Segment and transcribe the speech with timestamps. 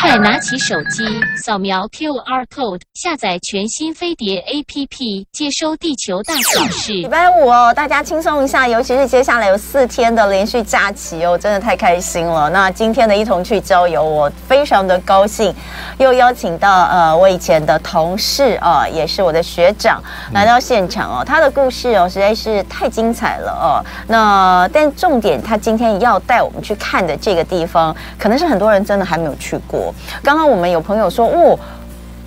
[0.00, 1.04] 快拿起手机，
[1.42, 6.92] 扫描 QR code，下载全新飞碟 APP，接收地球大小事。
[6.92, 12.50] 礼拜五哦，大家轻松一下，尤其是接下来有四天的连续假期哦，真的太开心了。
[12.50, 15.54] 那今天的一同去郊游，我非常的高兴，
[15.98, 20.02] 又邀请到呃我以前的同事啊、呃，也是我的学长
[20.32, 21.24] 来到现场哦。
[21.24, 23.84] 他的故事哦实在是太精彩了哦。
[24.06, 29.85] 那但重点，他今天要带我们去看的这个地方，可能是很多人真的还没有去过。
[30.22, 31.58] 刚刚我们有朋友说，哦，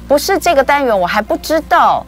[0.07, 2.05] 不是这个单元，我还不知道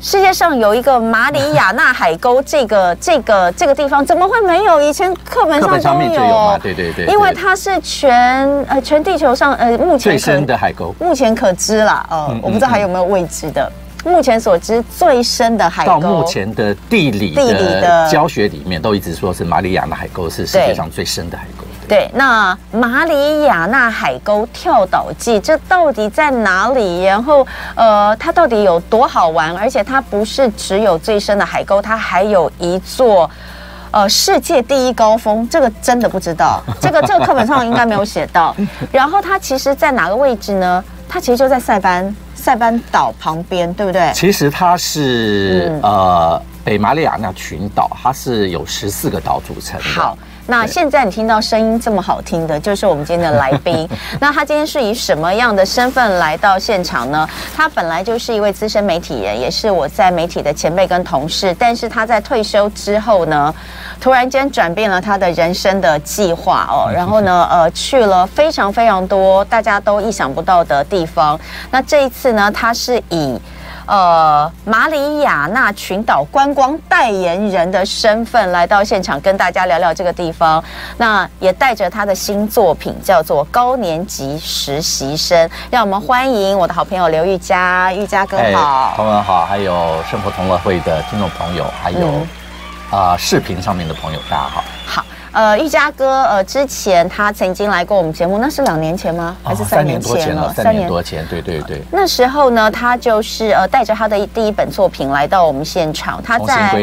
[0.00, 4.80] 世界上有一个马里亚纳海沟，这个这个这个地方怎么会没有？
[4.80, 13.70] 以前课本上都有，有对对对，因为它是全呃全地球上呃目前最深的海沟，目前可知啦，呃，嗯嗯嗯我不知道还有没有未知的。
[14.04, 21.64] 目前所知最深的海沟，到目前的地理地理的教学里面都一直说是马里亚纳海沟是世界上最深的海沟。
[21.92, 27.04] 对，那马里亚纳海沟跳岛记这到底在哪里？
[27.04, 29.54] 然后，呃，它到底有多好玩？
[29.54, 33.30] 而且它不是只有最深的海沟，它还有一座，
[33.90, 35.46] 呃，世界第一高峰。
[35.50, 38.56] 这个真的不知道， 这个这个课本上应该没有写到。
[38.90, 40.82] 然后它其实在哪个位置呢？
[41.06, 44.10] 它其实就在塞班塞班岛旁边，对不对？
[44.14, 49.84] 其实它是、嗯、呃北马里亚纳群岛，它是有十四个岛组成的。
[49.84, 50.16] 好。
[50.46, 53.88] 那现在你听到声音这么好听的，就是我们今天的来宾。
[54.20, 57.28] 那他今天是以什么样的身份来到现场呢？
[57.56, 61.54] 他本来就是一位资深媒体人，也是我在媒体的前辈跟同事。
[61.58, 63.54] 但是他在退休之后呢，
[64.00, 66.90] 突然间转变了他的人生的计划哦。
[66.92, 71.38] 然后呢，呃，去了非常非常多大家都意想不到的地方。
[71.70, 73.40] 那这一次呢，他是以。
[73.86, 80.62] 呃，马里亚纳群岛观光代言人的身份来到现场，跟大家聊聊这个地方。
[80.96, 85.48] 那也带着他的新作品，叫做《高年级实习生》。
[85.70, 92.12] 让我们欢迎我的好朋友刘玉佳，玉佳哥好，朋友们好，还有生活同乐会的听众朋友，还有啊、
[92.92, 94.64] 嗯呃、视频上面的朋友，大家好。
[95.32, 95.40] 好。
[95.40, 99.36] 呃，玉嘉哥，呃，之前他曾经来过我们节目，那是两年前吗？
[99.42, 101.82] 还是三年前了，三年多前，对对对。
[101.90, 106.22] 那时候呢，他就是呃，带着他的第一本作品来到我们现场。
[106.22, 106.78] 他在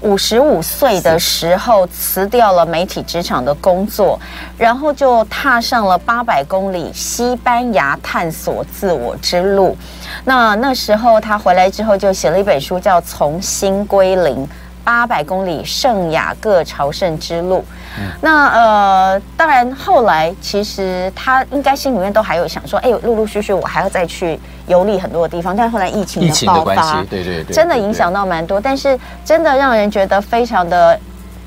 [0.00, 4.18] 五十五岁的时候辞掉了媒体职场的工作，
[4.58, 9.76] 然后就踏上了八百公里西班牙探索自我之路。
[10.24, 14.44] 那那时候他回来之后，就写了一本书，叫《从新归零》。
[14.84, 17.64] 八百公里圣雅各朝圣之路，
[17.98, 28.60] 嗯、那呃，当然后来其实他应该心里面都还有想说，哎，陆陆续续我还要再去游历很多的地方，但是后来疫情的爆发，对对对，真的影响到蛮多。
[28.60, 30.98] 但是真的让人觉得非常的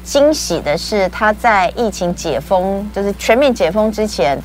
[0.04, 4.38] 惊喜的是，他在疫情解封，就是全面解封之前。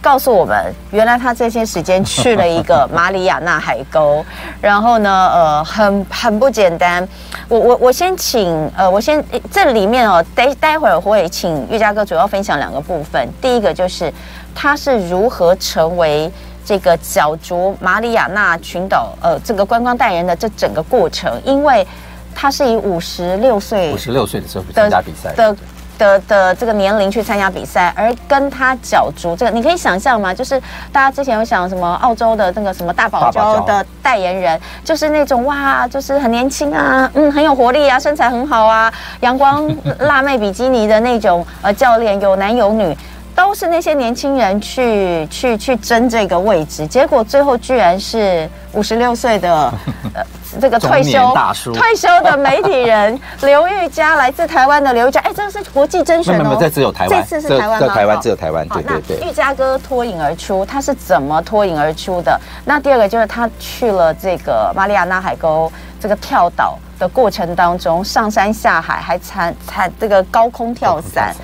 [0.00, 4.24] 告诉我们，原来他这些时间去了一个马里亚纳海沟，
[4.60, 7.06] 然后呢，呃，很很不简单。
[7.48, 13.28] 我我我先请，呃，我先这里面哦，待待会儿我会请玉佳哥主要分享两个部分。
[13.40, 14.12] 第一个就是
[14.54, 16.30] 他是如何成为
[16.64, 21.86] 这个角逐马里亚纳群岛呃这个观光代言人的这整个过程，因为
[22.34, 25.56] 他是以五十六岁五十六岁的时候参加比赛的。
[25.98, 30.32] 的的这个年龄去参加比赛，而跟他角逐这个，你可以想象吗？
[30.32, 30.60] 就是
[30.92, 39.68] 大家之前有想什么澳洲的那个什么大堡礁的代言人，就是那种哇，就是很年轻啊，嗯，很有活力啊，身材很好啊，阳光
[40.00, 42.96] 辣妹比基尼的那种呃教练，有男有女，
[43.34, 49.72] 都是那些年轻人去去去争这个位置，结果最后居然是五十六岁的
[50.14, 50.24] 呃。
[50.60, 51.34] 这个退休
[51.74, 57.88] 退休的媒体人 刘玉佳，来自台湾的刘玉佳，哎，这个是国际甄选哦，没有，没有，这只有台湾，这次是台湾吗？
[57.88, 59.28] 在台湾只有台湾，对对对。
[59.28, 62.40] 玉佳哥脱颖而出，他是怎么脱颖而出的？
[62.64, 65.70] 那第二个就是他去了这个马里亚纳海沟
[66.00, 71.34] 这个跳岛的过程当中，上山下海，还参参这个高空跳伞。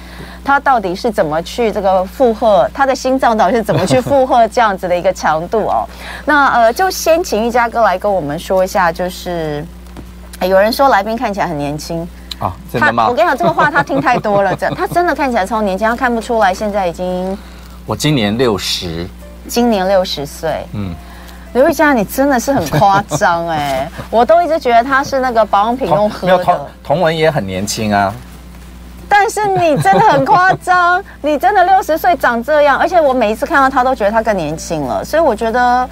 [0.45, 2.69] 他到底是怎么去这个负荷？
[2.75, 5.89] 他的心脏到底是怎么去负荷这样子的一个强度哦？
[6.27, 9.65] 那呃，就先请玉佳哥来跟我们说一下，就是
[10.43, 12.07] 有人说来宾看起来很年轻
[12.39, 13.09] 啊，真的吗？
[13.09, 17.37] 我跟你讲，这个话他听太多了，这 他真的看起来超年轻，他看不出来现在已经。
[17.87, 19.07] 我今年六十，
[19.49, 20.95] 今年六十岁，嗯，
[21.53, 26.45] 刘玉佳，你真的是很夸张哎， 我都一直觉得他是那个保养品用喝的。
[26.45, 28.13] 同同文也很年轻啊。
[29.09, 35.89] 但是你真的很夸张，你真的六十岁长这样，而且我每一次看到他都觉得他更年轻了，所以我觉得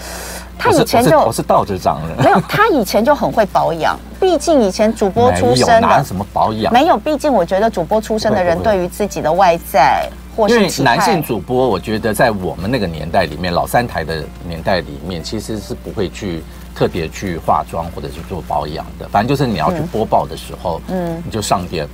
[0.58, 6.72] 他以前就我是倒着长的，没有，他以前就很会保养，毕竟以前主播出身的，什么保养？
[6.72, 10.54] 没有，毕竟我觉得主播出身的人对于自己的外在或是？
[10.54, 16.42] 因为男性主播，我觉得在我们那个年代里面，老三台的年代里面，其实是不会去
[16.74, 19.08] 特别去化妆或者去做保养的。
[19.08, 21.86] 反正就是你要去播报的时候，嗯，你就上点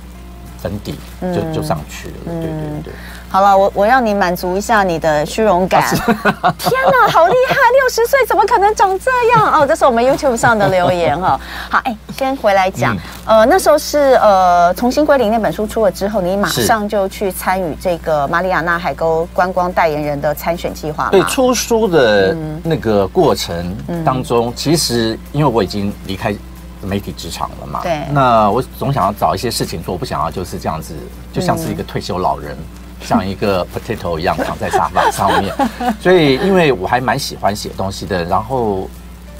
[0.61, 2.13] 粉底，就就上去了。
[2.25, 2.93] 对对对。
[3.31, 5.83] 好了，我我让你满足一下你的虚荣感。
[5.83, 7.55] 啊、 天哪，好厉害！
[7.79, 9.61] 六十岁怎么可能长这样？
[9.61, 11.39] 哦，这是我们 YouTube 上的留言哈。
[11.69, 12.95] 好，哎，先回来讲，
[13.27, 21.09] 嗯、呃，那时候是呃，重新归零那本书出了之后，你马上就去参与这个马里亚纳海沟观光代言人的参选计划。
[21.11, 26.35] 对，出书的那个过程当中，嗯、其实因为我已经离开
[26.81, 30.95] 媒体职场了嘛，对，那我总想要找一些事情做，我不想要就是这样子，
[31.33, 32.53] 就像是一个退休老人。
[32.53, 32.65] 嗯
[33.01, 35.55] 像一个 potato 一样躺在沙发上面，
[36.01, 38.25] 所以因为我还蛮喜欢写东西的。
[38.25, 38.89] 然后，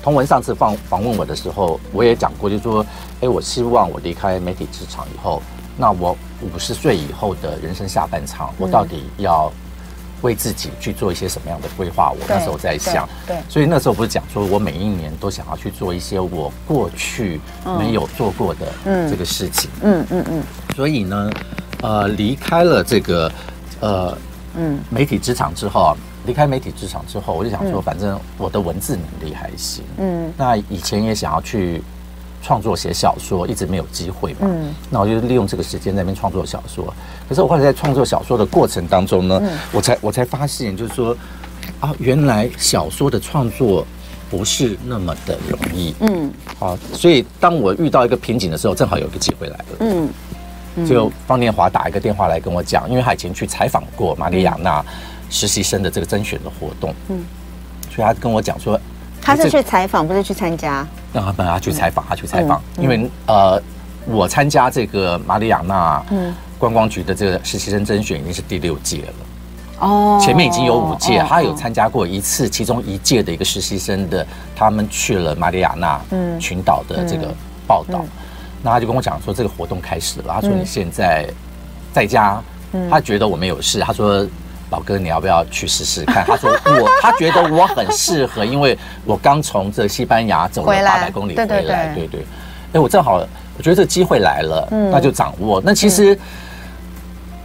[0.02, 2.86] 同文上次访访问我的时候，我也讲过，就是说，
[3.20, 5.42] 哎，我希望我离开媒体职场以后，
[5.76, 9.52] 那我五十岁以后的人生下半场，我到底要
[10.22, 12.12] 为自己去做一些什么样的规划？
[12.12, 17.40] 我那时候在想，对，所以那时候不是讲说我每一年都想要去做一些我过去
[17.78, 18.68] 没有做过的
[19.10, 20.44] 这个事情，嗯嗯嗯。
[20.76, 21.32] 所以呢，
[21.82, 23.32] 呃，离开了这个。
[23.82, 24.18] 呃，
[24.58, 25.96] 嗯，媒体职场之后啊，
[26.26, 31.82] 离开媒体职场之后，我就想说，反正我的文字能力还行，嗯，那以前也想要去
[32.42, 36.94] 创作写小说，一直没有机会嘛，嗯，那我就利用这个时间在那边创作小说。
[37.28, 39.42] 可是我后来在创作小说的过程当中呢，
[39.72, 41.16] 我才我才发现，就是说
[41.80, 43.86] 啊，原来小说的创作
[44.30, 50.10] 不是那么的容易，嗯，好，所以当我遇到一个瓶颈的时候，正好有一个机会来了，嗯。
[50.88, 54.86] 就方念华打一个电话来跟我讲，因为他以前去采访过马里亚纳
[55.30, 57.22] 实习生的这个甄选的活动，嗯，
[57.94, 58.80] 所以他跟我讲说，
[59.22, 60.86] 他是去采访，不是去参加。
[61.14, 63.62] 让他本来去采访，他去采访，因为呃，
[64.06, 66.04] 我参加这个马里亚纳
[66.58, 74.26] 观光局的这个实习生甄选已经是第六届了，哦，前面已经有五届，他有参加过一次，其中一届的一个实习生的，
[74.56, 76.00] 他们去了马里亚纳
[76.40, 77.34] 群岛的这个
[77.66, 78.06] 报道。
[78.62, 80.34] 那他就跟我讲说，这个活动开始了。
[80.34, 81.28] 他说你现在
[81.94, 82.44] 在家，
[82.90, 83.80] 他觉得我没有事。
[83.80, 84.28] 他说，
[84.70, 86.24] 宝哥，你要不要去试试看？
[86.26, 91.94] 他说我， 他觉得我很适合，因为我刚从这西班牙走了八百公里回来。
[91.96, 92.26] 对对，
[92.74, 93.16] 哎，我正好，
[93.58, 95.62] 我觉得这机会来了，那就掌握。
[95.66, 96.18] 那其实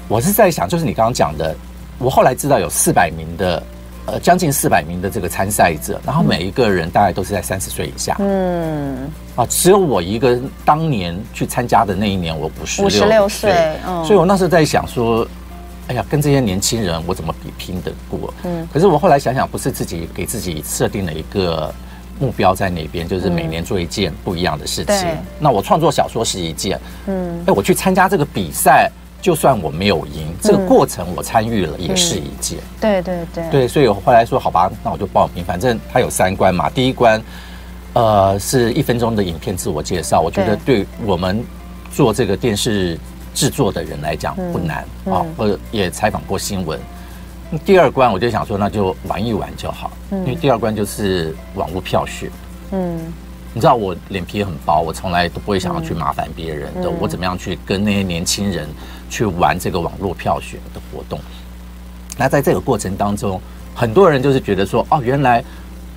[0.08, 1.54] 我是在想，就是你刚刚讲的，
[1.98, 3.62] 我后来知道有四百名的。
[4.06, 8.14] 呃，将近四百名的这个参赛者，然后每一个人大概都是在三十岁以下。
[8.18, 13.50] 嗯，啊，只有我一个当年去参加的那一年，我不是五十六岁，
[14.04, 15.26] 所以我那时候在想说，
[15.88, 18.32] 哎呀，跟这些年轻人我怎么比拼得过？
[18.44, 21.72] 嗯，可是我后来想想，不是自己给自己设定了一个
[22.18, 25.06] 目标在那边，就是每年做一件不一样的事情。
[25.38, 28.90] 那我创作小说是一件，嗯，哎，我去参加这个比赛。
[29.24, 32.58] 就算我没有赢，这个过程我参与了，也是一件。
[32.78, 35.42] 对对对对，所以我后来说好吧，那我就报名。
[35.42, 37.18] 反正它有三关嘛，第一关，
[37.94, 40.20] 呃，是一分钟的影片自我介绍。
[40.20, 41.42] 我觉得对我们
[41.90, 43.00] 做这个电视
[43.34, 45.26] 制作的人来讲不难啊。
[45.36, 46.80] 我也采访过新闻。
[47.64, 52.30] 第二关我就想说，那就玩一玩就好，因为第二关就是网络票选。
[52.72, 53.12] 嗯。
[53.56, 56.90] 你知道我脸皮很薄，我从来都不会想要去麻烦别人的。
[56.90, 58.68] 我怎么样去跟那些年轻人
[59.08, 61.20] 去玩这个网络票选的活动？
[62.18, 63.40] 那在这个过程当中，
[63.72, 65.44] 很多人就是觉得说，哦，原来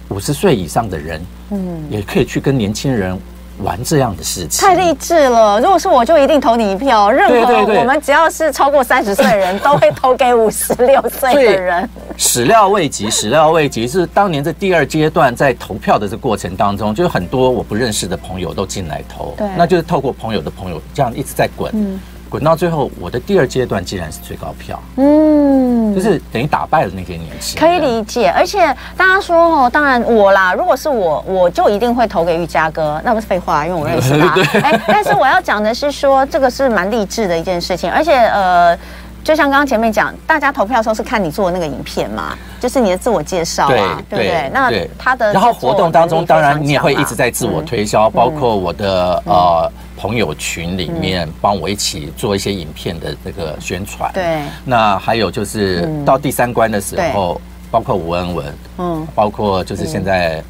[0.09, 3.19] 五十岁以上的人，嗯，也可以去跟年轻人。
[3.63, 5.59] 玩这样的事情太励志了！
[5.59, 7.09] 如果是我，就一定投你一票。
[7.09, 11.89] 任何我们只要是超过三十岁的人都会投给五十六岁的人。
[12.17, 21.71] 始料未及， 始料未及是当年这第二阶段在投票的这过程当中，就很多我不认识的朋友都进来投，对，那就是透过朋友的朋友这样一直在滚。
[21.73, 27.69] 嗯滚到最后，我的第二阶段竟然是最高票，嗯，就是等于打败了那些年轻人。
[27.69, 28.59] 可以理解，而且
[28.95, 34.35] 大家说哦，当然我啦，如果是我，我就一定会投给玉嘉哥，那不是废话，因为我认识他。
[34.61, 38.77] 哎，但是我要讲的是说，这个是蛮励志的一件事情，而且呃，
[39.23, 44.51] 就像刚刚前面讲，大家投票的时候是看你做的那个影片嘛，就是你的自我介绍啊，对不对？
[44.53, 49.71] 那他的然后活动当中，当然你也会一直在自我推销，包括我的呃。
[49.97, 54.43] 朋友群里面帮我一起做一些影片的这个宣传，对。
[54.63, 60.43] 那还有就是到第三关的时候，包括吴恩文，嗯，包括就是现在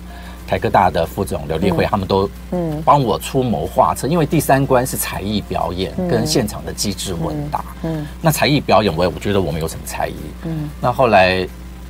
[0.45, 4.05] 台科大的副总刘立辉，他们都嗯帮我出谋划策。
[4.07, 8.05] 因为第三关是才艺表演跟现场的机智问答，嗯。
[8.21, 10.69] 那才艺表演，我也我觉得我们有什么才艺，嗯。
[10.81, 11.47] 那后来。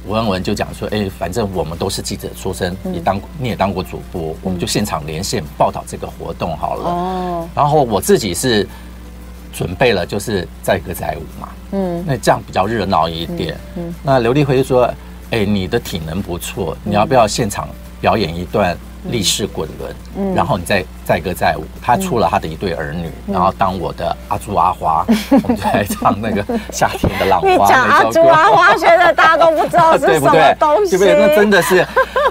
[0.08, 6.90] 吴文文就讲说：“哎，反正我们都是记者出身，你当你也当过主播，我们就现场连线报道这个活动好了。
[6.90, 8.66] 哦，然后我自己是
[9.54, 13.58] 准备了就是载歌载舞嘛，嗯，那这样比较热闹一点。
[13.76, 14.86] 嗯，嗯那刘立辉就说
[15.32, 17.68] ：“哎、欸，你的体能不错，你要不要现场
[18.00, 18.78] 表演一段？”
[19.10, 25.06] 立式滚轮，嗯，然后你再载歌载舞，他出了他的一对儿女，然后当我的阿朱阿花，
[25.44, 27.48] 我们就来唱那个夏天的浪花。
[27.50, 31.28] 你讲阿朱阿花，觉得大家都不知道是 什么东西，对不对？
[31.28, 31.86] 那真的是，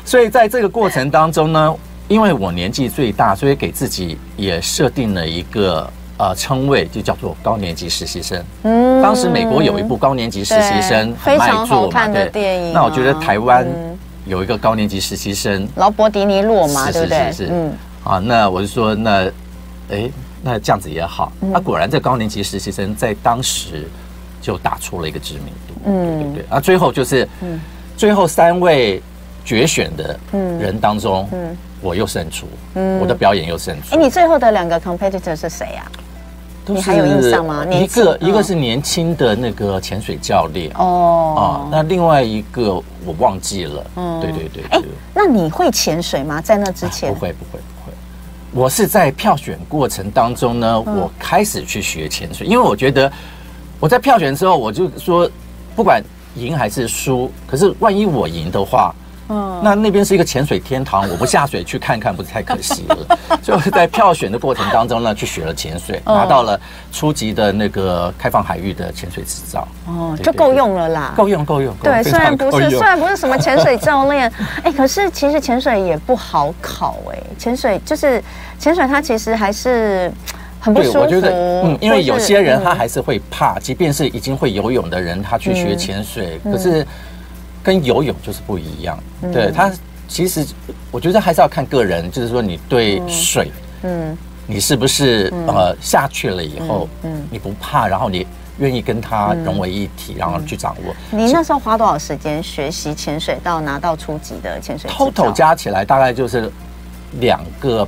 [0.05, 1.75] 所以在这个过程当中呢，
[2.09, 8.43] 因为我年纪最大，所以给自己也设定了一个呃称谓，就叫做高年级实习生。
[8.65, 12.73] 嗯，当时美国有一部高年级实习生很卖座嘛，对。
[12.73, 13.67] 那我觉得台湾。
[14.27, 17.19] 有一个高年级实习生劳勃迪尼洛嘛，对不对？
[17.33, 17.73] 是是是，嗯，
[18.05, 19.31] 啊，那我就说，那，
[19.91, 20.11] 哎，
[20.43, 21.33] 那这样子也好。
[21.41, 23.89] 那果然，这高年级实习生在当时
[24.43, 26.45] 就打出了一个知名度，嗯，对不对？
[26.51, 27.61] 啊，最后就是，嗯，
[27.97, 29.01] 最后三位
[29.45, 33.95] 决选的人当中，嗯，我又胜出，嗯，我的表演又胜出。
[33.95, 35.87] 哎，你最后的两个 competitor 是谁呀？
[36.67, 37.65] 你还有印象吗？
[37.71, 43.87] 一个一个是年轻的那个潜水教练哦，啊，那另外一个我忘记了。
[43.97, 44.65] 嗯，对对对。
[44.71, 44.81] 哎，
[45.15, 46.41] 那你会潜水吗？
[46.41, 47.13] 在那之前？
[47.15, 47.93] 不会不会不会。
[48.53, 53.11] 我是在票选过程当中呢，我开始去学潜水，因为我觉得
[53.79, 55.31] 我在票选之后，我就说
[55.75, 56.03] 不管
[56.35, 58.95] 赢还是输，可是万一我赢的话。
[59.29, 63.19] 嗯，那那边是一个潜水天堂， 我不下水去看看，不是太可惜了。
[63.43, 66.59] 所以在票选的过程当中呢，去学了潜水，拿到了
[66.93, 69.67] 初级的那个开放海域的潜水执照。
[69.87, 71.75] 哦，就够用了啦，够用够用。
[71.83, 77.19] 对，虽然不是虽然不是什么潜水教练， 哎，可是其实潜水也不好考哎。
[77.39, 78.23] 潜水就是
[78.59, 80.11] 潜水，它其实还是
[80.61, 80.99] 很不舒服。
[81.01, 86.87] 我觉得，嗯，因为有些人他还是会怕，即便是已经会游泳的人，他去学潜水，可是。
[87.67, 88.97] 跟游泳就是不一样，
[89.33, 89.73] 对它
[90.07, 90.47] 其实
[90.93, 93.51] 我觉得还是要看个人，就是说你对水，
[93.83, 98.25] 嗯，你是不是呃下去了以后，嗯，你不怕，然后你
[98.59, 100.95] 愿意跟它融为一体，然后去掌握。
[101.11, 106.49] 你那时候花多少时间学习潜水到拿到初级的潜水？Total 加起来大概就是
[107.19, 107.85] 两个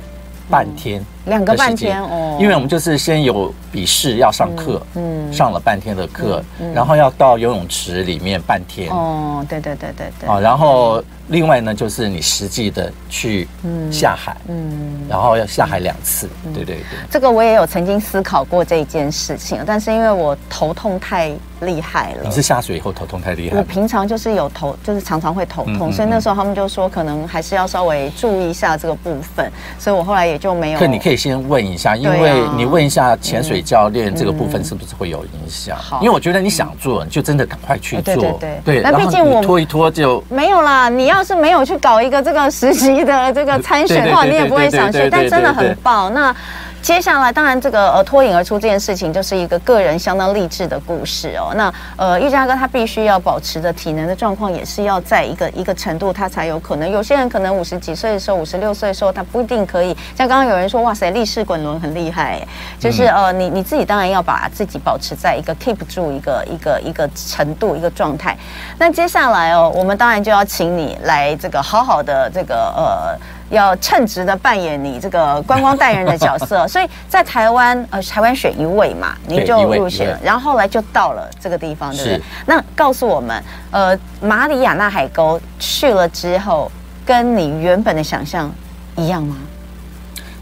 [0.49, 1.01] 半天。
[1.29, 6.43] 两个半天哦，因为我们就是先有笔试要上课，嗯，上了半天的课，
[6.73, 8.89] 然后要到游泳池里面半天。
[8.89, 10.27] 哦，对对对对对。
[10.27, 13.47] 啊，然后另外呢，就是你实际的去
[13.91, 16.83] 下海，嗯，然后要下海两次，对对对。
[17.11, 21.31] 这个我也有曾经思考过这一件事情，但是因为我头痛太
[21.61, 22.21] 厉害了。
[22.23, 23.57] 你是下水以后头痛太厉害？
[23.57, 30.79] 我平常就是有头，就是常常会头痛，所以那时候他们就说可能还是要稍微注意一下这个部分，所以我后来也就没有。
[30.79, 31.18] 可你可以。
[31.19, 35.77] 先问一下，因为你问一下潜水教练这个部分是不是会有影响？
[35.77, 38.15] 好，因为我觉得你想做，你就真的赶快去做。
[38.15, 38.81] 对对对。
[38.81, 40.87] 那毕竟我拖一拖就没有啦。
[40.87, 45.09] 你要是没有去搞一个这个实习的这个参选的话，你也不会想去。
[45.11, 46.11] 但真的很棒。
[46.13, 46.33] 那。
[46.81, 51.53] 接下来，当然这个呃脱颖而出这件事情，就是一个个人相当励志的故事哦。
[51.55, 56.89] 那呃，玉嘉哥他必须要保持的体能的状况，也是要在一个一个程度，他才有可能。
[56.89, 59.95] 有些人可能五十几岁的时候，五十六岁的时候，他不一定可以。
[60.17, 62.41] 像刚刚有人说，哇塞，立式滚轮很厉害，
[62.79, 68.35] 就是呃，你你自己当然要把自己保持在一个 keep 住一个一个一个程度一个状态。
[68.79, 73.38] 那接下来哦，我们当然就要请你来这个好好的这个呃。
[73.49, 82.21] 要称职的扮演你这个观光代言人的角色， 所以在台湾呃，台湾选一位嘛，你就入选，然后后来就到了这个地方，对不对？
[82.45, 86.71] 那告诉我们，呃，马里亚纳海沟去了之后，
[87.05, 88.51] 跟你原本的想象
[88.95, 89.35] 一样吗？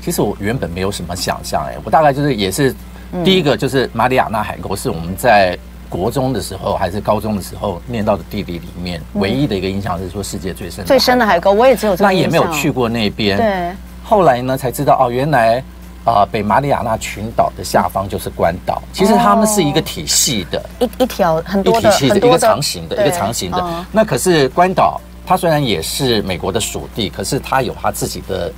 [0.01, 2.75] 其实我原本没有什么想象，哎，我大概就是也是
[3.23, 5.57] 第一个就是马里亚纳海沟是我们在。
[5.89, 12.05] 国中的时候还是高中的时候念到的地理里面，唯一的一个印象是说世界最深最深的海沟，我也只有这个。
[12.05, 13.37] 那也没有去过那边。
[13.37, 13.71] 对。
[14.03, 15.63] 后来呢，才知道哦，原来
[16.05, 18.81] 啊，北马里亚纳群岛的下方就是关岛。
[18.93, 23.85] 其实他们是一个体系的，一一条很多的一个长形的，一个长形的。
[23.91, 28.51] 那可是关岛，它虽然也是美国的属地，可是它有它自己的。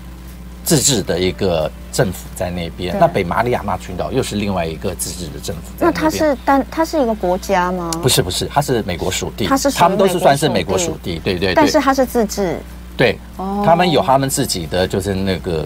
[0.69, 5.87] 自治的一个政府在那边，那北马里亚纳群岛又是另外一个自治的政府在那。
[5.87, 7.89] 那它是单，它是一个国家吗？
[8.03, 9.47] 不是，不是，它是美国属地。
[9.47, 11.55] 它是他们都是算是美国属地，对对对。
[11.55, 12.59] 但是它是自治。
[12.95, 13.17] 对，
[13.65, 15.65] 他们有他们自己的，就是那个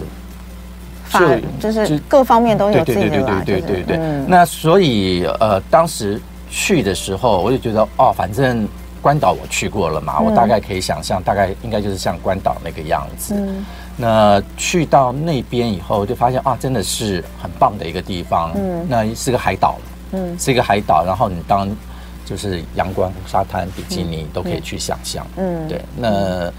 [1.04, 1.20] 法，
[1.60, 3.10] 就是各方面都有自己的。
[3.10, 4.24] 对对对对对对对。
[4.26, 6.18] 那所以呃，当时
[6.48, 8.66] 去的时候，我就觉得哦，反正
[9.02, 13.34] 关岛我去过了嘛，我大概可以想象，大概应该就是像关岛那个样子。
[13.96, 18.50] 那去到那边以后，就发现啊，真的是很棒的一个地方。
[18.56, 19.78] 嗯，那是个海岛，
[20.12, 21.04] 嗯，是一个海岛。
[21.06, 21.68] 然后你当
[22.24, 25.24] 就是阳光、沙滩、比基尼都可以去想象。
[25.36, 25.80] 嗯，对。
[25.96, 26.50] 那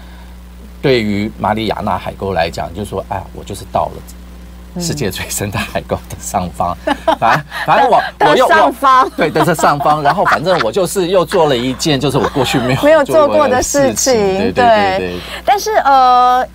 [0.80, 6.76] 对于马里亚纳海沟来讲，就是说，哎，我就是到了世界最深的海沟的上方。
[7.18, 10.02] 反正反正我我又上方对，都是上方。
[10.02, 14.14] 然后反正我就是又做了一件，就是我过去没有没有做过的事情。
[14.14, 15.20] 对对对对。
[15.44, 16.46] 但是呃，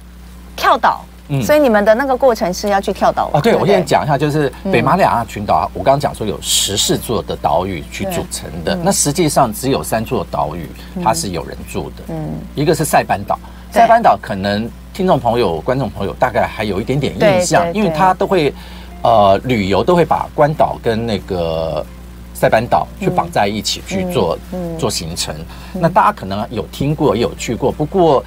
[0.62, 1.04] 跳岛。
[1.42, 3.40] 所以你们的那个过程是要去跳岛哦？
[3.40, 10.70] 对，我先讲一下，就是北马里亚纳群岛，我刚刚讲说有十四座的岛屿去组成的，那实际上只有三座岛屿
[11.02, 13.40] 它是有人住的，嗯，一个是塞班岛，
[13.72, 18.54] 塞班岛可能听众朋友、观众朋友大概还有一点点印象，因为他都会
[19.02, 21.86] 呃旅游都会把关岛跟那个
[22.34, 24.38] 塞班岛去绑在一起去做
[24.78, 25.34] 做行程，
[25.72, 28.22] 那大家可能有听过也有去过，不过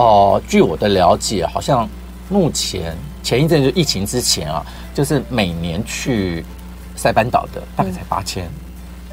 [0.00, 1.86] 呃，据我的了解，好像。
[2.32, 4.64] 目前前一阵就疫情之前啊，
[4.94, 6.44] 就是每年去
[6.94, 8.48] 塞班岛的大概才八千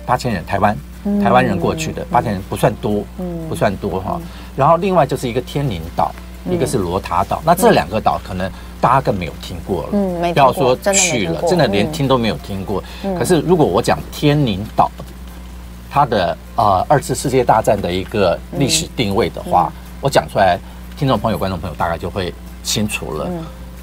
[0.05, 0.77] 八千人，台湾
[1.19, 3.03] 台湾人过去的八千人不算多，
[3.49, 4.21] 不算多哈。
[4.55, 6.13] 然后另外就是一个天宁岛，
[6.47, 7.41] 一个是罗塔岛。
[7.43, 8.47] 那这两个岛可能
[8.79, 12.83] 大家更没有听过了，嗯，不要说去了，真的连听都没有听过。
[13.17, 14.91] 可是如果我讲天宁岛，
[15.89, 20.59] 它的呃二次世界大战的一个历史定位的话，我讲出来，
[20.97, 22.33] 听众朋友、观众朋友大概就会。
[22.63, 23.29] 清楚了，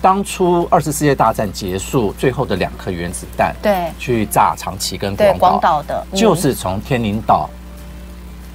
[0.03, 7.49] 当初二次世界大战结束，最后的两颗原子弹，对，去炸长崎跟广岛，的，就是从天宁岛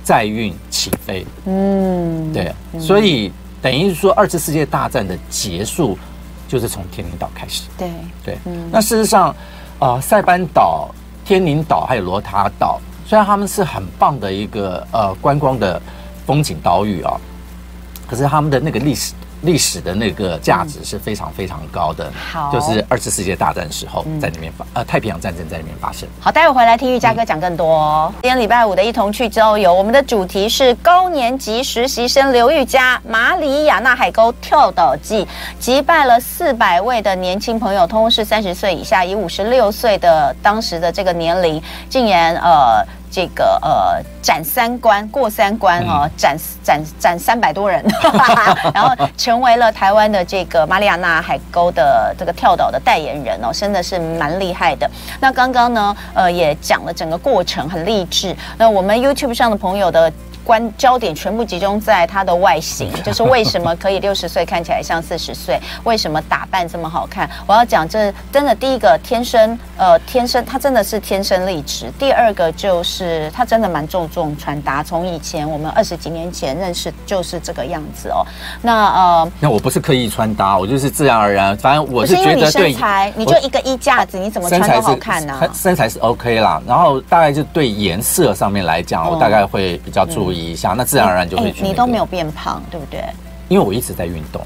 [0.03, 5.97] 载运起飞，嗯，对，所以等于是说二次世界大战的结束
[6.47, 7.89] 就是从天宁岛开始，对。
[8.23, 8.37] 对，
[8.71, 9.35] 那事实上，
[9.79, 10.93] 呃，塞班岛、
[11.25, 15.81] 天宁岛还有罗塔岛，虽然他们是很棒的一个呃观光的
[16.27, 17.19] 风景岛屿啊，
[18.09, 19.13] 可是他们的那个历史。
[19.41, 26.05] 历史的那个价值是非常非常高的，好，就是二次世界大战时候在那边发，呃，太平洋战争在那边发生。
[26.19, 28.13] 好，待会回来听玉佳哥讲更多哦。
[28.21, 35.25] 今天礼拜五的一同去郊游，我们的主题是高年级实习生刘玉佳马里亚纳海沟跳岛记，
[35.57, 42.85] 击败了四百位的年轻朋友，通通是三十岁以下，以五十六岁的当时的这个年龄，竟然呃。
[43.11, 47.83] 这个呃，斩三关过三关哦，斩斩斩三百多人，
[48.73, 54.89] 然后成为了台湾的这个马里亚纳海沟的这个跳岛的代言人哦，真的是蛮厉害的。
[55.19, 58.35] 那刚刚呢，呃，也讲了整个过程，很励志。
[58.57, 60.11] 那我们 YouTube 上的朋友的。
[60.49, 65.59] 关焦点全部集中在她的外形， 就是为什么可以六十岁看起来像四十岁？
[65.83, 67.29] 为什么打扮这么好看？
[67.45, 71.91] 我要讲，这真的第一个天生，呃，天生他真的是天生丽质。
[71.99, 78.25] 第二个就是他真的蛮注重穿搭，从以前我们二十几年前认识就是这个样子哦。
[78.63, 81.55] 那呃，那我不是刻意穿搭，我就是自然而然。
[81.57, 82.75] 反正我是觉得对，
[83.15, 85.39] 你就一个衣架子，你怎么穿都好看呢？
[85.53, 90.38] 身材是 OK 啦，然后大概就对颜色上面来讲，我大概会比较注意。
[90.39, 91.67] 一下，那自然而然就会去、那个。
[91.69, 93.03] 你都没有变胖，对不对？
[93.47, 94.41] 因为我一直在运动。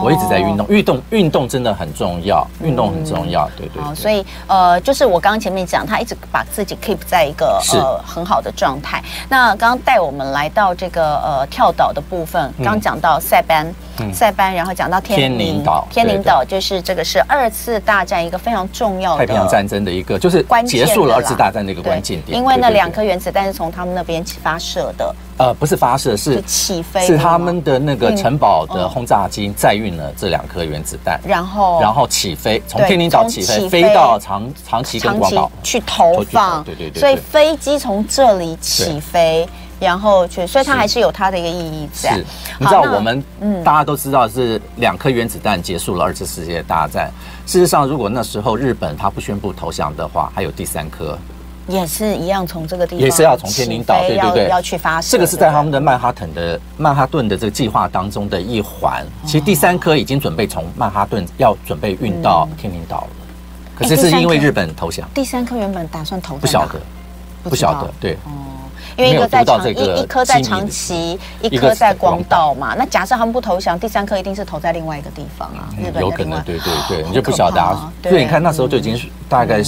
[0.00, 3.82] 我一直在运动，运动运动真的很重要，运动很重要，对对。
[3.96, 9.02] 所以呃，就是我刚刚前面讲，他一直把自己 keep 在一个呃很好的状态。
[9.28, 13.66] 那刚刚带我们来到这个呃跳岛的部分，刚讲到塞班，
[14.12, 25.14] 塞班，然后讲到天宁岛，天宁岛就是这个是二次大战一个非常重要的太平洋战争的一个，就是结束了二次大战的一个关键点，因为那两颗原子弹是从他们那边发射的。
[25.38, 31.80] 呃，不是发射，是起飞，是他们的那个城堡的轰炸机载运了这两颗原子弹，然后。
[31.80, 39.48] 然后起飞，从天宁岛起飞，飞到长长崎跟广岛去投放，对对对，所以飞机从这里起飞，
[39.82, 42.14] 然后去，所以它还是有它的一个意义在。
[42.14, 42.24] 是，
[42.58, 43.22] 你知道我们
[43.64, 47.10] 大家都知道是两颗原子弹结束了二次世界大战。
[47.46, 51.18] 事实上，如果那时候日本他不宣布投降的话，还有第三颗。
[51.68, 55.08] 也是一样，从这个地方也是要从天宁岛，对对对，要去发射。
[55.12, 59.06] 这个是在他们的曼哈顿的曼哈顿的这个计划当中的一环。
[59.24, 63.08] 其实第三颗已经准备从曼哈顿要准备运到天宁岛了，
[63.76, 65.08] 可是是因为日本投降。
[65.14, 66.80] 第三颗原本打算投，不晓得，
[67.44, 68.30] 不晓得，对，哦，
[68.96, 72.74] 因为一个在长一一颗在长崎，一颗在广岛嘛。
[72.76, 77.92] 那假设他们不投降，第三颗一定是投在另外一个地方啊，日本有可能，对对对，你就不晓得啊。
[78.02, 79.62] 所以你看那时候就已经是大概。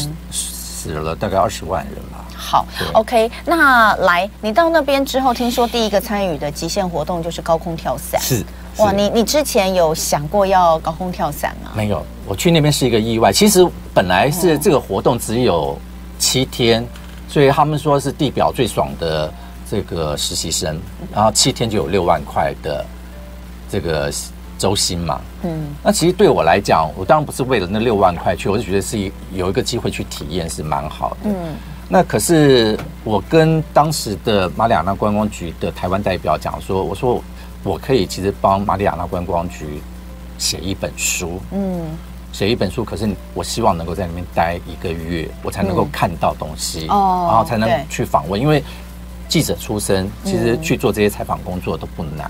[0.87, 2.23] 死了大概二十万人了。
[2.37, 8.21] 好，OK，那来，你到那边之后，听说第一个参与的极限活动就是高空跳伞。
[8.21, 8.45] 是，
[8.77, 11.71] 哇，你你之前有想过要高空跳伞吗？
[11.75, 13.33] 没有，我去那边是一个意外。
[13.33, 15.79] 其实本来是这个活动只有
[16.19, 16.87] 七天，
[17.35, 19.33] 所以他们说是地表最爽的
[19.69, 20.79] 这个实习生，
[21.13, 22.87] 然后七天就有六万块的
[23.69, 24.13] 这个。
[24.57, 31.57] 周薪嘛，嗯，那其实对我来讲，我当然不是为了那六万块去，我就觉得是有一个机会去体验是蛮好的，嗯。
[31.89, 37.21] 那可是我跟当时的马里亚纳观光局的台湾代表讲说，我说
[37.65, 39.83] 我可以其实帮马里亚纳观光局
[40.39, 41.85] 写一本书，嗯，
[42.35, 48.39] 写一本书，可是我希望能够在里面待一个月，我才能够看到东西，然后才能去访问。
[48.39, 48.61] 因为
[49.29, 52.29] 记者出身，其实去做这些采访工作都不难。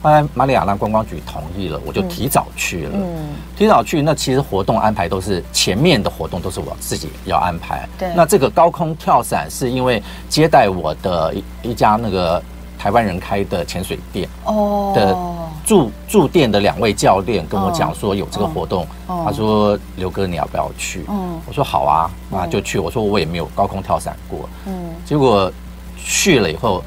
[0.00, 2.92] 后来马里亚纳观光局同意了，我就提早去了。
[2.94, 7.88] 嗯，提早去，那其实活动安排都是前面的活动都是我自己要安排。
[7.98, 12.40] 对，那这个高空跳伞是因为接待我的一一家那个。
[12.78, 15.16] 台湾人开的潜水店哦的
[15.64, 21.04] 驻驻店的两位教练跟我讲说有这个活动，他说刘哥你要不要去？
[21.46, 22.78] 我说好啊，那就去。
[22.78, 24.72] 我说我也没有高空跳伞过，嗯，
[25.04, 25.50] 结果
[25.96, 26.82] 去了以后，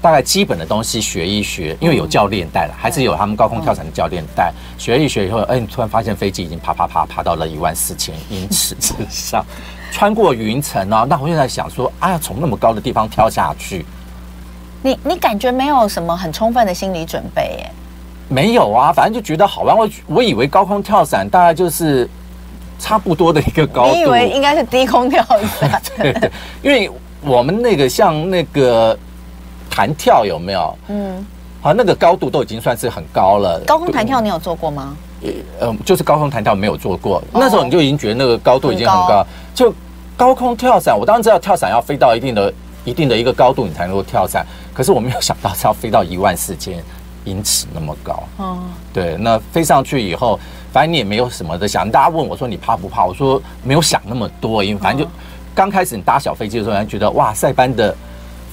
[0.00, 9.44] 大概基本的东西学一学，因为有教练带了，还是有他们高空跳伞的教练带，学一学以后，哎，你突然发现飞机已经爬爬爬爬到了一万四千英尺之上，
[9.90, 13.84] 穿过云层啊，那我就在想说，哎呀，从那么高的地方跳下去。
[14.82, 17.72] 你你感觉没有什么很充分的心理准备耶？
[18.28, 19.76] 没有啊，反正就觉得好玩。
[19.76, 22.08] 我我以为高空跳伞大概就是
[22.78, 25.24] 差不多的一个高度，你以为应该是低空跳
[25.58, 25.80] 伞？
[25.96, 26.30] 对对，
[26.62, 26.90] 因为
[27.22, 28.98] 我们那个像那个
[29.70, 30.78] 弹跳有没有？
[30.88, 31.26] 嗯，
[31.60, 33.60] 好，那个高度都已经算是很高了。
[33.66, 34.96] 高空弹跳你有做过吗？
[35.60, 37.22] 呃，就是高空弹跳没有做过。
[37.32, 39.74] 那时候你就已经觉得那个高度已经很高，就
[40.16, 42.52] 高空跳伞，我当然知道跳伞要飞到一定的。
[42.86, 44.46] 一定的一个高度，你才能够跳伞。
[44.72, 46.80] 可是我没有想到是要飞到一万四千
[47.26, 48.22] 英尺那么高。
[48.38, 48.58] 哦，
[48.94, 49.16] 对。
[49.18, 50.40] 那飞上去以后，
[50.72, 51.90] 反正你也没有什么的想。
[51.90, 53.04] 大家问我说你怕不怕？
[53.04, 55.12] 我说没有想那么多，因为反正就
[55.54, 57.94] 刚开始你搭小飞机的时候，你觉得哇，塞班的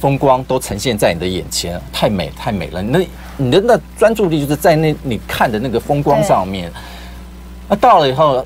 [0.01, 2.83] 风光都呈现在你的眼前，太美太美了。
[2.83, 3.07] 你那
[3.38, 6.69] 你的那专注力就是在那你看的那个风光上面。
[7.69, 8.45] 那到了以后，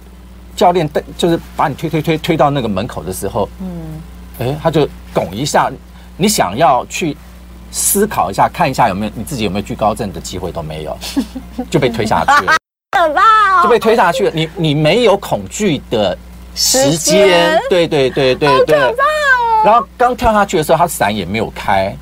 [0.56, 4.02] 教练带就是把你推推推推到那个门口的时候，嗯。
[4.40, 5.72] 哎，他就拱一下，
[6.16, 7.18] 你想要去
[7.72, 10.98] 思考一下，看一下有没有你自己有没有惧高症的机会都没有，
[11.70, 12.54] 就被推下去了，
[12.92, 13.64] 可怕哦！
[13.64, 14.32] 就被推下去了。
[14.34, 16.18] 你你没有恐惧的
[16.56, 19.64] 时间，对对对对对，可怕哦！
[19.66, 21.96] 然后刚跳下去的时候，他伞也没有开。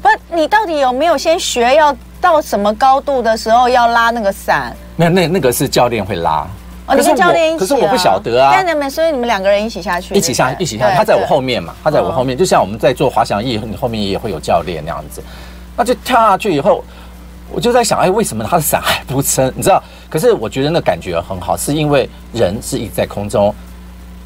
[0.00, 4.76] 不，你到底有没有先学要到什么高度的时候要拉那个伞？
[4.96, 6.46] 没有，那那个是教练会拉。
[6.92, 8.52] 哦，你跟教练一起，可是我不晓得啊。
[8.54, 10.90] 那你们所以你们两个人一起下去，一起下，一起下。
[10.94, 15.22] 他在我后面嘛，他在我后面，就像我们在做滑翔翼，你后面也会有教练那样子。
[15.76, 16.84] 那就跳下去以后，
[17.50, 19.50] 我就在想，哎，为什么他的伞还不撑？
[19.56, 19.82] 你知道？
[20.10, 23.54] 可是我觉得那感觉很好，是因为人是一直在空中，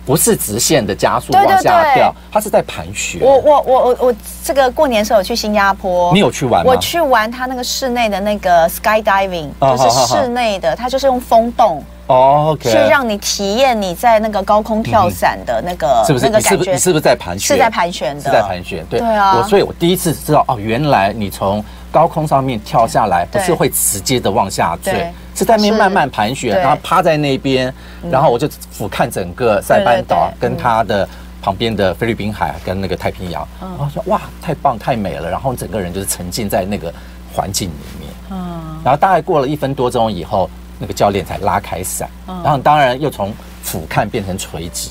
[0.07, 3.21] 不是直线的加速往下掉，它是在盘旋。
[3.21, 4.15] 我我我我我
[4.45, 6.73] 这个过年时候有去新加坡，你有去玩吗？
[6.73, 11.85] 我去玩它那个室内的那个 skydiving，就是室内的，它就是用风洞。
[12.07, 16.27] 哦是让你体验你在那个高空跳伞的那个是不是？
[16.27, 17.57] 那个感觉你是不是在盘旋？
[17.57, 18.87] 是在盘旋的，是在盘旋。
[18.89, 21.65] 对对啊，我所以，我第一次知道哦，原来你从
[21.97, 27.73] 高空上面跳下来，不是会直接的往下坠，是在那边慢慢盘旋，然后趴在那边，
[28.11, 31.09] 然后我就俯瞰整个塞班岛跟它的
[31.41, 36.93] 旁边的菲律宾海跟那个太平洋，然后说哇，太棒太美了，然后整个人就是沉浸在那个
[37.33, 40.51] 环境里面，嗯，然后大概过了一分多钟以后。
[40.79, 43.33] 那个教练才拉开伞，然后当然又从
[43.63, 44.91] 俯瞰变成垂直，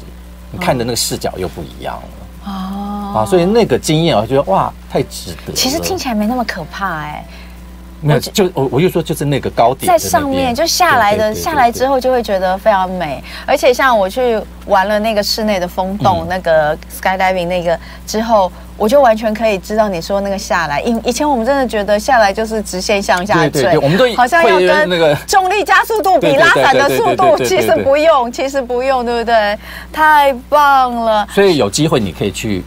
[0.52, 2.10] 你看的那个视角又不一样了。
[3.16, 5.54] 哦，啊，所以那个经验我觉得哇，太值得。
[5.54, 7.26] 其实听起来没那么可怕哎。
[8.02, 13.24] 没有，就我我就说就是那个高点在上面，就下来的下来之后就会觉得非常美。
[13.46, 18.52] 而且像我去玩了那个室内的风洞，那个 skydiving 那个之后。
[18.78, 29.58] 我就完全可以知道你说那个下来，以以前我们真的觉得下来就是直线向下坠，我们都好像要跟那个重力加速度比拉伞的速度，其实不用，其实不用，对不对？
[29.94, 31.26] 太棒了！
[31.34, 32.66] 所以有机会你可以去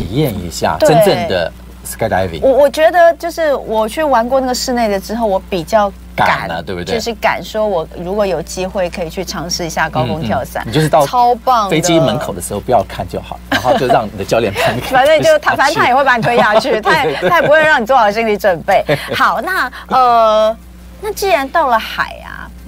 [0.00, 1.52] 体验一下真正的
[1.84, 2.40] skydiving。
[2.42, 5.92] 我我觉得就是我去玩过那个室内的之后，我比较。
[6.16, 6.96] 敢了，对不对？
[6.96, 14.74] 就是敢说，我如果有机会可以去尝试一下高空跳伞，你就是到超棒飞机门口的时候不要看就好， 然后就让你的教练拍。
[14.90, 18.84] 反正就他，反正他也会把你推下去， 他也他也不会让你做好心理准备。
[19.14, 20.54] 好，那呃，
[21.00, 22.19] 那既然到了海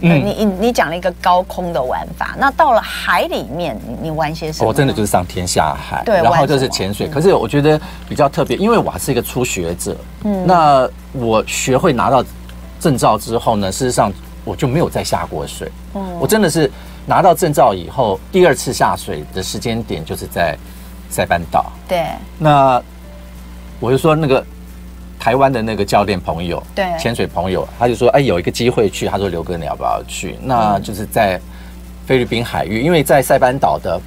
[0.03, 4.69] 啊，你你你讲了一个高空的玩法，那到了海里面，你你玩些什么？
[4.69, 7.09] 我真的就是上天下海，对，然后就是潜水。
[7.09, 12.25] 可是我觉得比较特别，因为我还是一个初学者，嗯，那我学会拿到。
[12.81, 14.13] 证照之后呢，事实上
[14.45, 15.71] 我就没有再下过水。
[15.95, 16.69] 嗯，我真的是
[17.07, 20.59] 拿到证照以后，第二次下水的时间点就是在
[21.09, 21.71] 塞班岛。
[21.87, 22.07] 对，
[22.41, 22.83] 那
[23.79, 24.45] 我就说那个
[25.23, 30.37] 台湾的那个教练朋友，对，潜水朋友，他就说，哎，有一个机会去，他说刘哥你要不要去？
[30.43, 31.41] 那就是在
[32.05, 34.01] 菲律宾海域，因为在塞班岛的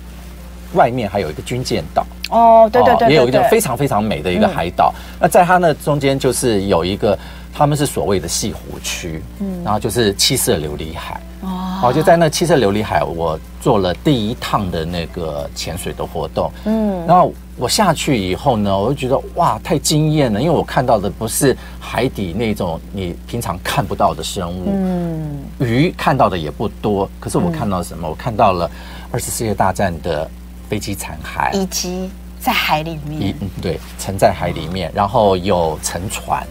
[0.73, 2.05] 外面还有一个军舰岛。
[2.31, 4.93] 哦，对对对，也有一个非常非常美的一个海岛。
[5.17, 7.17] 那在它那中间就是有一个。
[7.57, 11.54] 他们是所谓的西湖区，嗯，然后就是七色琉璃海，哦，
[11.85, 16.51] 好，就在那七色琉璃海，我做了第一趟的那个潜水的活动。
[16.65, 24.63] 嗯，然后我下去以后呢，我就觉得哇，太惊艳了，因为我看到的不是海底那种你平常看不到的生物。
[24.65, 28.09] 嗯，鱼看到的也不多，可是我看到什么？
[28.09, 28.67] 我看到了
[29.11, 30.27] 二次世界大战的
[30.67, 33.35] 飞机残骸，以及在海里面。
[33.41, 36.43] 嗯，对，沉在海里面，然后有沉船。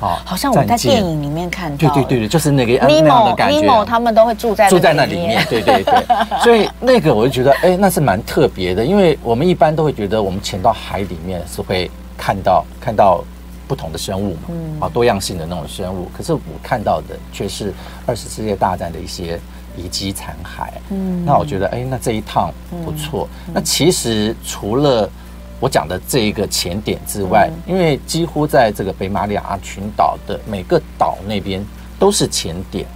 [0.00, 6.04] 哦，好像我在电影里面看到，对对对对，就是那个尼莫尼莫他们都会住在住在那里面，对对对，
[6.42, 13.24] 所以那个我就觉得，哎，那是蛮特别的，因为我们一般都会觉得，我们潜到海里面是会看到看到
[13.66, 17.74] 不同的生物嘛，啊，多样性的那种生物，可是我看到的却是
[18.06, 19.40] 二次世界大战的一些
[19.76, 22.52] 遗迹残骸，嗯，那我觉得，哎，那这一趟
[22.84, 25.10] 不错，那其实除了。
[25.60, 31.64] 我讲的这一个潜点之外，因为几乎在这个北马里亚群岛的每个岛那边
[31.98, 32.86] 都是潜点，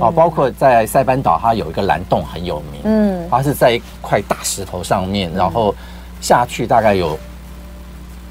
[0.00, 5.74] 啊，包括在塞班岛，它有一个蓝洞很有名，嗯，它是在一块大石头上面，然后
[6.20, 7.18] 下去大概有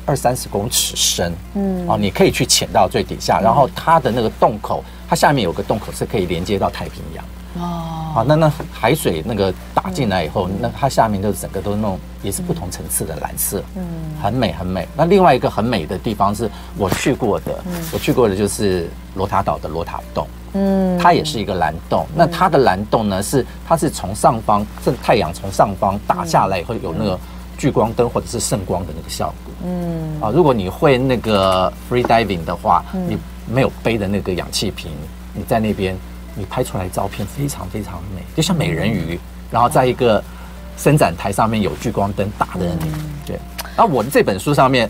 [0.05, 7.25] 二三十公尺深，嗯，哦，你可以去潜到最底下，然后它的那个洞口，它下面有个洞口是可以连接到太平洋。
[7.61, 13.83] 哦，啊，那那海水那个打进来以后，那它下面就整个都那种也是不同层次的蓝色，嗯，
[14.21, 14.87] 很美很美。
[14.95, 16.47] 那另外一个很美的地方是
[16.77, 17.57] 我去过的，
[17.91, 22.05] 我去过的就是罗塔岛的罗塔洞，嗯，它也是一个蓝洞。
[22.15, 27.19] 那它的蓝洞呢是它是从上方，这太阳从上方打下来以后有那个
[27.57, 33.17] 聚光灯或者是圣光的那个效果，嗯，啊，如果你会那个 free diving 的话，你
[33.51, 34.91] 没有背的那个氧气瓶，
[35.33, 35.97] 你在那边。
[36.35, 39.19] 你拍出来照片非常非常美，就像美人鱼，
[39.51, 40.23] 然后在一个
[40.77, 42.91] 伸展台上面有聚光灯打的你
[43.25, 43.39] 对。
[43.75, 44.87] 那我的这本书上面，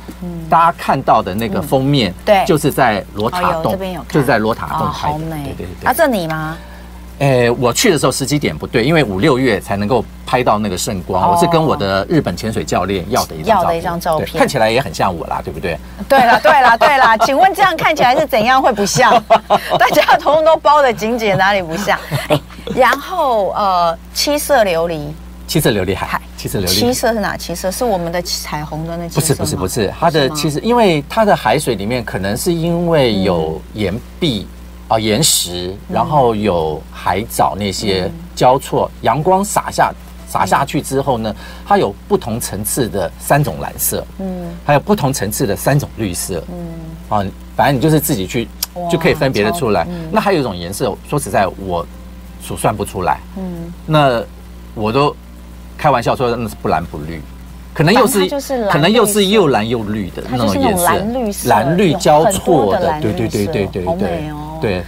[0.49, 3.77] 大家看到的那个封面，对，就是在罗塔洞，
[4.09, 5.19] 就是在罗塔洞拍的。
[5.19, 5.89] 对对对。
[5.89, 6.57] 啊，这你吗？
[7.19, 11.31] 哎，我去的时候时机点不对，因为五六月才能够拍到那个圣光。
[11.31, 15.77] 我是跟我的日本潜水教练要的一张要的一张照片，看起来也很像我啦，对不对？
[16.09, 19.11] 对了，对了，对了，请问这样看起来是怎样会不像？
[19.79, 21.97] 大家头发都包的紧紧，哪里不像？
[22.29, 22.39] 哎，
[22.75, 24.99] 然后呃，七色琉璃，
[25.47, 27.71] 七色琉璃海，七色琉璃，七色是哪七色？
[27.71, 29.35] 是我们的彩虹的那七色？
[29.35, 34.47] 不是，不是，不是，它的其实因为它的海水里面可能是因为有岩壁。
[34.93, 39.91] 啊，岩石，然后有海藻那些交错，阳光洒下
[40.27, 46.67] 洒下去之后呢，它有不同层次的三种蓝色，嗯，还有不同层次的三种绿色，嗯，
[47.09, 47.25] 啊，
[47.55, 48.47] 反正你就是自己去
[48.91, 49.87] 就可以分别的出来。
[50.11, 51.83] 那还有一种颜色，说实在我
[52.39, 54.23] 数算不出来，嗯，那
[54.75, 55.15] 我都
[55.75, 57.19] 开玩笑说那是不蓝不绿，
[57.73, 58.29] 可能又是
[58.69, 64.31] 可能又是又蓝又绿的那种颜色，蓝绿交错的，对对对对对对。
[64.63, 64.81] 对，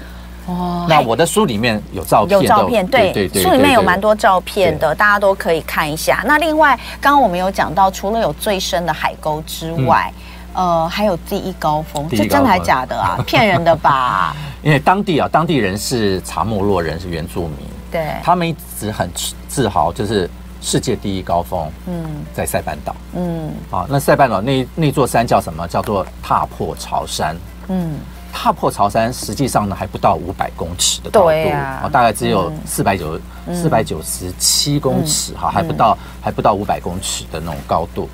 [0.46, 6.24] 哦，那我的书里面有照片，有照片，对对对，书里面有蛮多照片的，大家都可以看一下。
[6.26, 10.10] 那另外，刚刚我们有讲到，除了有最深的海沟之外，
[10.54, 13.20] 呃，还有第一高峰，这真的还假的啊？
[13.28, 14.34] 骗人的吧？
[14.64, 19.12] 因为当地啊，当地人是查莫洛人，是原住民，对，他们一直很
[19.50, 20.30] 自豪，就是
[20.62, 25.68] 世界第一高峰，嗯，在塞班岛，嗯，啊，那塞班岛那那座山叫什么？
[25.68, 27.36] 叫做踏破潮山，
[27.68, 28.00] 嗯。
[28.38, 33.18] 踏破潮山，实际上呢还不到五百公尺的高度，啊，大概只有四百九
[33.54, 38.10] 四百九十七公尺哈，还不到还不到五百公尺的那种高度。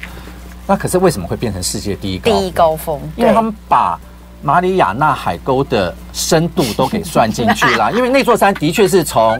[0.68, 3.02] 那可是为什么会变成世界第一高第一高峰？
[3.16, 4.00] 因为他们把
[4.44, 9.38] 马里亚纳海沟的深度都给算进去了， 因为那座山的确是从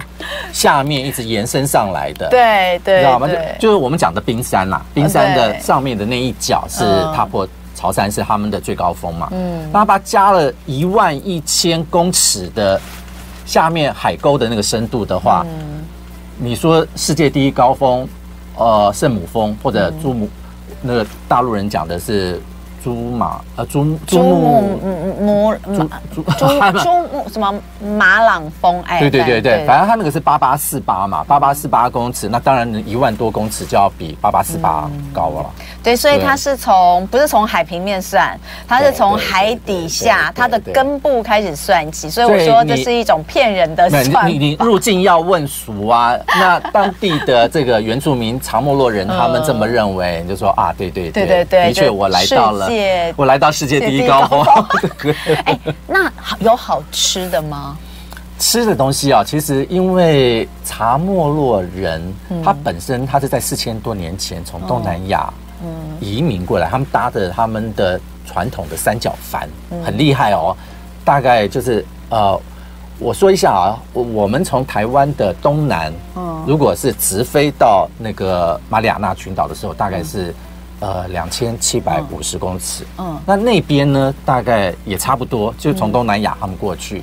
[0.52, 3.28] 下面一直延伸上来的，对对，知道吗？
[3.28, 6.84] 就就是我们讲的冰山啦，冰山的上面的那一角是
[7.16, 7.48] 踏破。
[7.82, 9.28] 潮山是他们的最高峰嘛？
[9.32, 12.80] 嗯，那他把它加了一万一千公尺的
[13.44, 15.82] 下面海沟的那个深度的话，嗯，
[16.38, 18.08] 你说世界第一高峰，
[18.56, 20.30] 呃，圣母峰或者珠穆，
[20.82, 22.40] 那个大陆人讲的是。
[22.84, 26.24] 珠马呃，珠珠穆嗯嗯摩珠珠
[26.80, 27.54] 珠穆什么
[27.98, 35.50] 马朗峰哎，对对对对，反正它那个是八八四八嘛，八八四八公尺，那当然一万多公尺就要比八八四八高了。
[35.84, 44.28] 对，所以它是从不是从海平面算，它是从海底下它的根部开始算起，所以我说这是一种骗人的算。
[44.28, 52.71] 你你入境要问俗啊，那当地的这个原住民长莫洛人他们这么认为，你就说啊，对对对对对，的确我来到了。
[53.18, 54.44] 我来到世界第一高峰。
[55.46, 57.78] 哎，那有好吃的吗？
[58.40, 62.02] 吃的东西啊，其实因为查莫洛人，
[62.44, 65.32] 他本身他是在四千多年前从东南亚
[66.00, 69.48] 移民过来，他们搭的他们的传统的三角帆，
[69.86, 70.58] 很厉害哦。
[71.06, 72.40] 大概就是呃
[72.98, 80.34] 我说一下啊，我我们从台湾的东南，嗯，如果是直飞到那个马里亚纳群岛的时候，大概是
[80.82, 87.02] 呃两千七百五十公尺，嗯，那那边呢，大概也差不多，就从东南亚他们过去。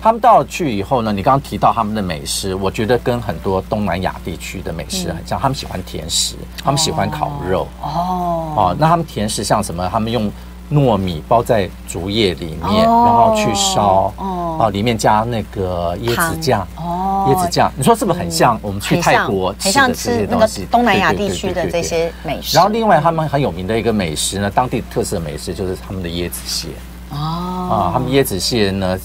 [0.00, 5.40] 他们到了去以后呢，你刚刚提到他们的美食，我觉得跟很多东南亚地区的美食很像。
[5.40, 7.66] 他们喜欢甜食，他们喜欢烤肉。
[7.80, 9.88] 哦哦，那他们甜食像什么？
[9.88, 10.30] 他们用
[10.70, 14.12] 糯米包在竹叶里面，然后去烧。
[14.18, 16.60] 哦，里面加那个椰子酱。
[16.76, 20.66] 哦，椰子酱，你说是不是很像我们去泰国吃的这些东西？
[20.70, 22.56] 东南亚地区的这些美食。
[22.56, 26.68] 然后另外他们很有名的一个美食呢，当地特色美食就是他们的椰子蟹。
[27.10, 28.98] 哦，啊，他们椰子蟹呢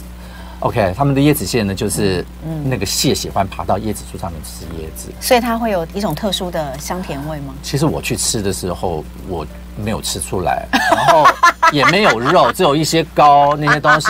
[0.62, 2.26] ？OK，他们的椰子蟹呢，就是
[2.66, 7.54] 那个蟹喜欢爬到椰子树上面吃椰子，所以它会有一种特殊的香甜味吗？
[7.62, 9.46] 其实我去吃的时候，我
[9.78, 11.26] 没有吃出来，然后
[11.72, 14.08] 也没有肉，只有一些膏那些东西，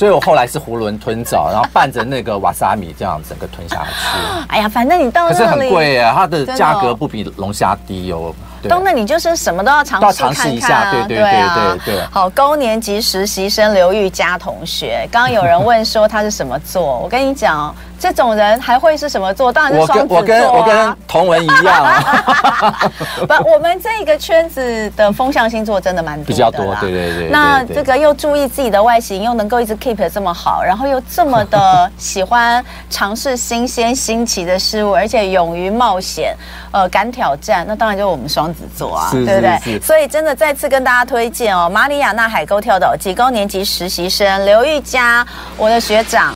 [0.00, 4.16] 所以我后来是囫囵吞枣，然后拌着那个瓦萨米这样整个吞下去。
[4.48, 8.34] 哎呀，反正你到那里，可是很贵啊，它的价格不比龙虾低哦。
[8.66, 12.04] 东，那你就是什么都要尝试看看一下，对对对对对。
[12.10, 17.76] 好，高年级实习生刘玉佳同学，刚刚有人问说他是什么座，我跟你讲。
[18.00, 19.52] 这种人还会是什么座？
[19.52, 20.20] 当然是双子座啊。
[20.20, 22.90] 我跟我跟同文一样啊。
[23.28, 26.26] 不，我们这个圈子的风向星座真的蛮多的。
[26.26, 27.28] 比较多，对对对。
[27.30, 36.34] 那这个又注意自己的外形，又能够一直 keep 得这么好，然后又这么的喜欢尝试新鲜新奇的事物，而且勇于冒险，
[36.72, 39.78] 呃，敢挑战，那当然就是我们双子座啊，对不对？
[39.80, 45.26] 所以真的再次跟大家推荐哦，马里亚纳海沟跳岛及高年级实习生刘玉佳，
[45.58, 46.32] 我的学长。